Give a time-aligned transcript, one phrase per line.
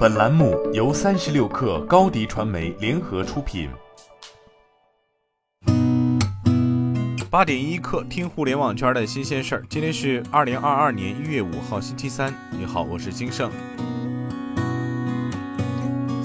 [0.00, 3.68] 本栏目由三十六氪高低传媒联合出品。
[7.28, 9.64] 八点一刻，听互联网圈的新鲜事儿。
[9.68, 12.32] 今天是二零二二年一月五号，星期三。
[12.58, 13.50] 你好，我是金盛。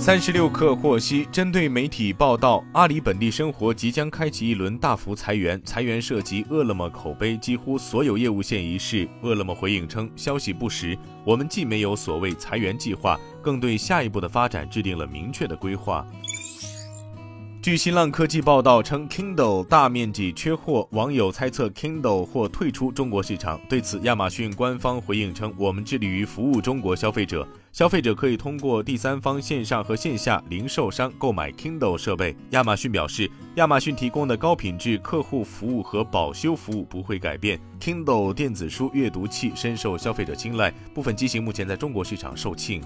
[0.06, 9.10] 三十六氪获悉，针对媒体报道，阿里本地生活即将开启一轮大幅裁员，裁员涉及饿了么口碑几乎所有业务线一事。
[9.23, 16.05] 饿了么回应称，消息不实，我们既没有所谓裁员计划，更对下一步的发展制定了明确的规划。
[17.66, 23.60] 据新浪科技报道称，Kindle 大面积缺货，网友猜测 Kindle 或退出中国市场。
[23.68, 37.60] 对此，亚马逊官方回应称：“我们致力于服务中国消费者，消费者可以通过第三方线上和线下零售商购买 Kindle 设备。”亚马逊表示，亚马逊提供的高品质客户服务和保修服务不会改变。
[37.82, 42.80] Kindle 电子书阅读器深受消费者青睐，部分机型目前在中国市场售罄。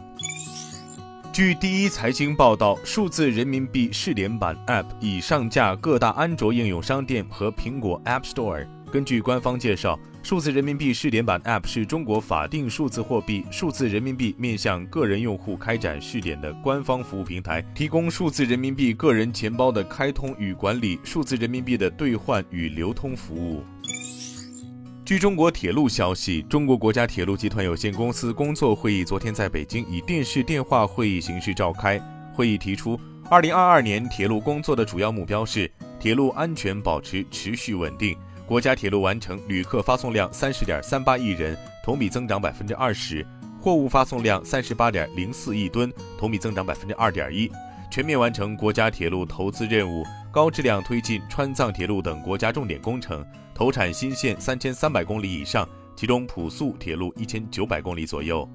[1.39, 8.67] 据第一财经报道，数字人民币试点版 App 已上架各大安卓应用商店和苹果 App Store。
[8.91, 23.63] 根据官方介绍，数字人民币试点版 App 是中国法定数字货币数字人民币面向个人用户开展试点的官方服务平台，提供数字人民币个人钱包的开通与管理、数字人民币的兑换与流通服务。
[25.09, 31.99] 据中国铁路消息，中国国家铁路集团有限公司工作会议昨天在北京以电视电话会议形式召开。
[32.31, 32.95] 会议提出，
[33.27, 35.67] 二零二二年铁路工作的主要目标是
[35.99, 38.15] 铁路安全保持持续稳定。
[38.45, 43.25] 国家铁路完成旅客发送量三十点三八亿人，同比增长百分之二十；
[43.59, 47.51] 货物发送量三十八点零四亿吨，同比增长百分之二点一。
[47.91, 58.47] 全面完成国家铁路投资任务，高质量推进川藏铁路等国家重点工程，投产新线三千三百公里以上，其中普速铁路一千九百公里左右。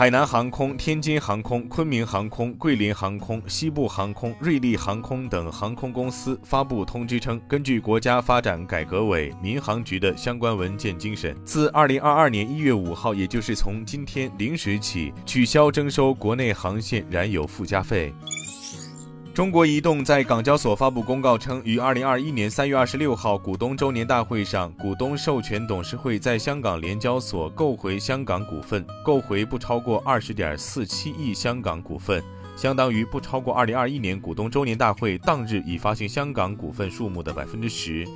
[0.00, 18.10] 海南航空、天津航空、昆明航空、桂林航空、西部航空、瑞丽航空等航空公司发布通知称，根据国家发展改革委、民航局的相关文件精神，自二零二二年一月五号，也就是从今天零时起，取消征收国内航线燃油附加费。
[19.40, 32.22] 中国移动在港交所发布公告称，于二零二一年三月二十六号股东周年大会上，股东授权董事会在香港联交所购回香港股份，购回不超过二十点四七亿香港股份，
[32.54, 38.06] 相当于不超过二零二一年股东周年大会当日已发行香港股份数目的百分之十。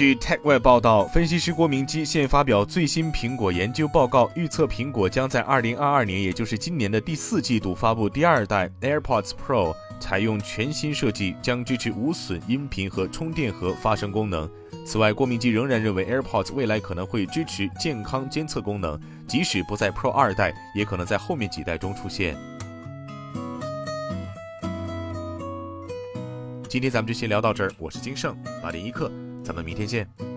[0.00, 14.50] 据 TechWeb 报道，分析师郭明基现发表最新苹果研究报告，预测苹果将在2022年，也就是今年的第四季度发布第二代 AirPods Pro，采用全新设计，将支持无损音频和充电盒发声功能。
[14.86, 22.38] 此外，郭明基仍然认为 AirPods 未来可能会支持健康监测功能，即使不在 Pro 二代，也可能在后面几代中出现。
[26.70, 29.12] 今天咱们就先聊到这儿，我是金盛八点一刻。
[29.50, 30.29] 咱们明天见。